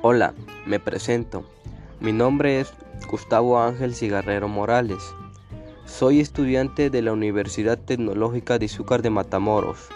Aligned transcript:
Hola, 0.00 0.32
me 0.64 0.78
presento. 0.78 1.44
Mi 1.98 2.12
nombre 2.12 2.60
es 2.60 2.72
Gustavo 3.10 3.60
Ángel 3.60 3.96
Cigarrero 3.96 4.46
Morales. 4.46 5.02
Soy 5.86 6.20
estudiante 6.20 6.88
de 6.88 7.02
la 7.02 7.12
Universidad 7.12 7.76
Tecnológica 7.76 8.60
de 8.60 8.66
Izúcar 8.66 9.02
de 9.02 9.10
Matamoros. 9.10 9.88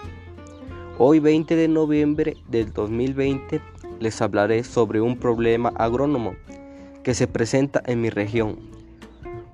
Hoy 0.98 1.20
20 1.20 1.54
de 1.54 1.68
noviembre 1.68 2.36
del 2.48 2.72
2020 2.72 3.60
les 4.00 4.20
hablaré 4.20 4.64
sobre 4.64 5.00
un 5.00 5.16
problema 5.16 5.72
agrónomo 5.76 6.34
que 7.04 7.14
se 7.14 7.28
presenta 7.28 7.80
en 7.86 8.00
mi 8.00 8.10
región, 8.10 8.58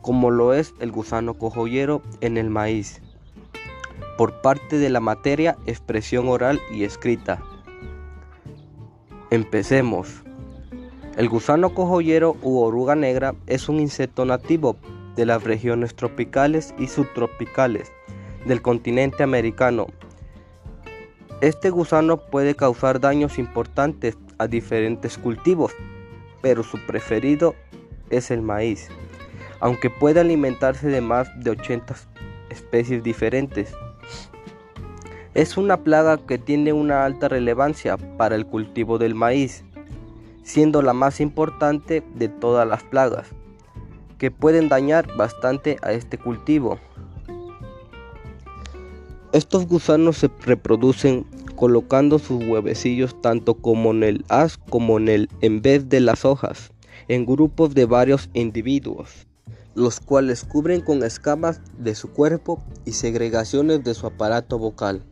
como 0.00 0.30
lo 0.30 0.54
es 0.54 0.72
el 0.80 0.92
gusano 0.92 1.34
cojollero 1.34 2.00
en 2.22 2.38
el 2.38 2.48
maíz, 2.48 3.02
por 4.16 4.40
parte 4.40 4.78
de 4.78 4.88
la 4.88 5.00
materia 5.00 5.58
expresión 5.66 6.26
oral 6.26 6.58
y 6.72 6.84
escrita. 6.84 7.42
Empecemos. 9.30 10.22
El 11.18 11.28
gusano 11.28 11.74
cojollero 11.74 12.36
u 12.42 12.60
oruga 12.60 12.94
negra 12.94 13.34
es 13.48 13.68
un 13.68 13.80
insecto 13.80 14.24
nativo 14.24 14.76
de 15.16 15.26
las 15.26 15.42
regiones 15.42 15.96
tropicales 15.96 16.72
y 16.78 16.86
subtropicales 16.86 17.90
del 18.46 18.62
continente 18.62 19.24
americano. 19.24 19.88
Este 21.40 21.70
gusano 21.70 22.18
puede 22.18 22.54
causar 22.54 23.00
daños 23.00 23.36
importantes 23.40 24.16
a 24.38 24.46
diferentes 24.46 25.18
cultivos, 25.18 25.72
pero 26.40 26.62
su 26.62 26.78
preferido 26.86 27.56
es 28.10 28.30
el 28.30 28.40
maíz, 28.40 28.88
aunque 29.58 29.90
puede 29.90 30.20
alimentarse 30.20 30.86
de 30.86 31.00
más 31.00 31.28
de 31.42 31.50
80 31.50 31.96
especies 32.48 33.02
diferentes. 33.02 33.74
Es 35.34 35.56
una 35.56 35.78
plaga 35.78 36.16
que 36.16 36.38
tiene 36.38 36.72
una 36.72 37.04
alta 37.04 37.26
relevancia 37.26 37.96
para 37.96 38.36
el 38.36 38.46
cultivo 38.46 38.98
del 38.98 39.16
maíz, 39.16 39.64
siendo 40.48 40.80
la 40.80 40.94
más 40.94 41.20
importante 41.20 42.02
de 42.14 42.28
todas 42.28 42.66
las 42.66 42.82
plagas, 42.82 43.28
que 44.16 44.30
pueden 44.30 44.70
dañar 44.70 45.06
bastante 45.14 45.76
a 45.82 45.92
este 45.92 46.16
cultivo. 46.16 46.78
Estos 49.32 49.66
gusanos 49.66 50.16
se 50.16 50.30
reproducen 50.40 51.26
colocando 51.54 52.18
sus 52.18 52.42
huevecillos 52.42 53.20
tanto 53.20 53.54
como 53.54 53.90
en 53.90 54.02
el 54.02 54.24
haz 54.30 54.56
como 54.56 54.96
en 54.96 55.08
el 55.08 55.28
en 55.42 55.60
vez 55.60 55.90
de 55.90 56.00
las 56.00 56.24
hojas, 56.24 56.72
en 57.08 57.26
grupos 57.26 57.74
de 57.74 57.84
varios 57.84 58.30
individuos, 58.32 59.26
los 59.74 60.00
cuales 60.00 60.44
cubren 60.44 60.80
con 60.80 61.02
escamas 61.02 61.60
de 61.76 61.94
su 61.94 62.10
cuerpo 62.10 62.62
y 62.86 62.92
segregaciones 62.92 63.84
de 63.84 63.92
su 63.92 64.06
aparato 64.06 64.58
vocal. 64.58 65.02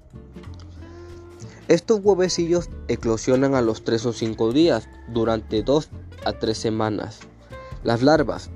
Estos 1.68 1.98
huevecillos 2.00 2.70
eclosionan 2.86 3.56
a 3.56 3.60
los 3.60 3.82
3 3.82 4.06
o 4.06 4.12
5 4.12 4.52
días 4.52 4.88
durante 5.08 5.64
2 5.64 5.88
a 6.24 6.32
3 6.32 6.56
semanas. 6.56 7.18
Las 7.82 8.02
larvas 8.02 8.50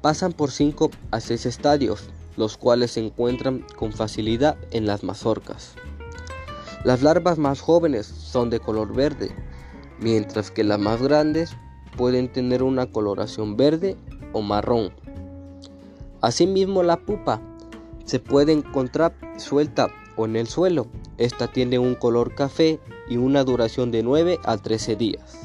pasan 0.00 0.32
por 0.32 0.52
5 0.52 0.90
a 1.10 1.18
6 1.18 1.46
estadios, 1.46 2.08
los 2.36 2.56
cuales 2.56 2.92
se 2.92 3.04
encuentran 3.04 3.66
con 3.76 3.92
facilidad 3.92 4.56
en 4.70 4.86
las 4.86 5.02
mazorcas. 5.02 5.74
Las 6.84 7.02
larvas 7.02 7.36
más 7.36 7.60
jóvenes 7.60 8.06
son 8.06 8.48
de 8.48 8.60
color 8.60 8.94
verde, 8.94 9.34
mientras 9.98 10.52
que 10.52 10.62
las 10.62 10.78
más 10.78 11.02
grandes 11.02 11.56
pueden 11.96 12.30
tener 12.30 12.62
una 12.62 12.86
coloración 12.86 13.56
verde 13.56 13.96
o 14.32 14.40
marrón. 14.40 14.92
Asimismo 16.20 16.84
la 16.84 16.98
pupa 16.98 17.40
se 18.04 18.20
puede 18.20 18.52
encontrar 18.52 19.16
suelta 19.36 19.88
o 20.16 20.24
en 20.24 20.36
el 20.36 20.46
suelo. 20.46 20.86
Esta 21.18 21.48
tiene 21.48 21.78
un 21.78 21.94
color 21.94 22.34
café 22.34 22.80
y 23.08 23.16
una 23.16 23.44
duración 23.44 23.90
de 23.90 24.02
9 24.02 24.38
a 24.44 24.56
13 24.56 24.96
días. 24.96 25.38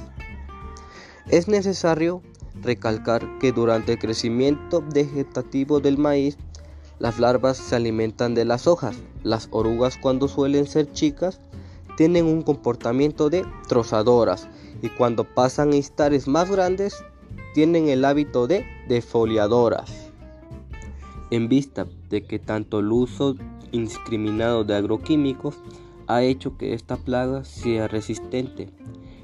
Es 1.29 1.47
necesario 1.47 2.21
recalcar 2.61 3.37
que 3.39 3.51
durante 3.51 3.93
el 3.93 3.99
crecimiento 3.99 4.83
vegetativo 4.93 5.79
del 5.79 5.97
maíz, 5.97 6.37
las 6.99 7.19
larvas 7.19 7.57
se 7.57 7.75
alimentan 7.75 8.33
de 8.33 8.45
las 8.45 8.65
hojas. 8.65 8.97
Las 9.23 9.49
orugas 9.51 9.97
cuando 9.97 10.27
suelen 10.27 10.65
ser 10.65 10.91
chicas 10.93 11.39
tienen 11.95 12.25
un 12.25 12.43
comportamiento 12.43 13.29
de 13.29 13.45
trozadoras 13.67 14.47
y 14.81 14.89
cuando 14.89 15.23
pasan 15.23 15.71
a 15.73 16.27
más 16.27 16.49
grandes 16.49 17.03
tienen 17.53 17.89
el 17.89 18.05
hábito 18.05 18.47
de 18.47 18.65
defoliadoras. 18.87 20.06
En 21.29 21.49
vista 21.49 21.87
de 22.09 22.23
que 22.25 22.39
tanto 22.39 22.79
el 22.79 22.91
uso 22.91 23.35
indiscriminado 23.71 24.63
de 24.63 24.75
agroquímicos 24.75 25.57
ha 26.07 26.23
hecho 26.23 26.57
que 26.57 26.73
esta 26.73 26.95
plaga 26.95 27.43
sea 27.43 27.87
resistente 27.87 28.69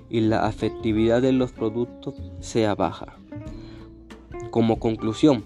y 0.09 0.19
la 0.19 0.45
afectividad 0.45 1.21
de 1.21 1.31
los 1.31 1.51
productos 1.53 2.15
sea 2.39 2.75
baja. 2.75 3.17
Como 4.51 4.79
conclusión, 4.79 5.45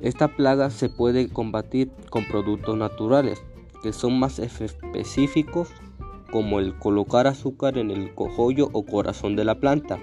esta 0.00 0.28
plaga 0.28 0.70
se 0.70 0.88
puede 0.88 1.28
combatir 1.28 1.90
con 2.10 2.26
productos 2.26 2.76
naturales 2.76 3.42
que 3.82 3.92
son 3.92 4.18
más 4.18 4.38
específicos 4.38 5.68
como 6.30 6.60
el 6.60 6.76
colocar 6.78 7.26
azúcar 7.26 7.76
en 7.78 7.90
el 7.90 8.14
cojollo 8.14 8.70
o 8.72 8.84
corazón 8.84 9.36
de 9.36 9.44
la 9.44 9.60
planta, 9.60 9.98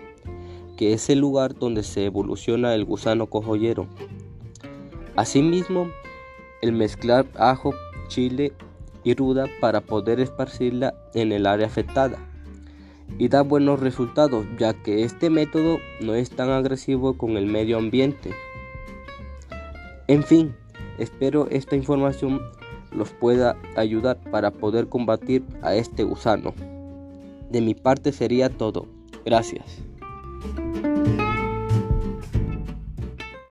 que 0.77 0.93
es 0.93 1.09
el 1.09 1.19
lugar 1.19 1.57
donde 1.57 1.83
se 1.83 2.05
evoluciona 2.05 2.75
el 2.75 2.85
gusano 2.85 3.27
cojollero. 3.27 3.87
Asimismo, 5.19 5.91
el 6.61 6.71
mezclar 6.71 7.25
ajo 7.37 7.73
chile 8.07 8.53
y 9.03 9.15
ruda 9.15 9.47
para 9.59 9.81
poder 9.81 10.21
esparcirla 10.21 10.93
en 11.13 11.33
el 11.33 11.45
área 11.45 11.67
afectada 11.67 12.17
y 13.17 13.27
da 13.27 13.41
buenos 13.41 13.81
resultados 13.81 14.45
ya 14.57 14.73
que 14.73 15.03
este 15.03 15.29
método 15.29 15.79
no 15.99 16.15
es 16.15 16.29
tan 16.29 16.49
agresivo 16.51 17.17
con 17.17 17.35
el 17.35 17.47
medio 17.47 17.77
ambiente. 17.77 18.31
En 20.07 20.23
fin, 20.23 20.55
espero 20.99 21.49
esta 21.49 21.75
información 21.75 22.39
los 22.93 23.11
pueda 23.11 23.57
ayudar 23.75 24.21
para 24.31 24.51
poder 24.51 24.87
combatir 24.87 25.43
a 25.61 25.75
este 25.75 26.05
gusano. 26.05 26.53
De 27.49 27.59
mi 27.59 27.75
parte 27.75 28.13
sería 28.13 28.47
todo. 28.47 28.85
Gracias. 29.25 29.88